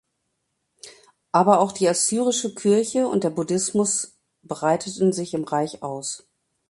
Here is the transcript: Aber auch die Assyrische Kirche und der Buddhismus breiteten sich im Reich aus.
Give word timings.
Aber 1.31 1.59
auch 1.59 1.71
die 1.71 1.87
Assyrische 1.87 2.55
Kirche 2.55 3.07
und 3.07 3.23
der 3.23 3.29
Buddhismus 3.29 4.17
breiteten 4.41 5.13
sich 5.13 5.35
im 5.35 5.43
Reich 5.43 5.83
aus. 5.83 6.27